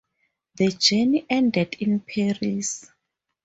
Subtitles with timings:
[0.55, 2.87] The journey ended in Paris.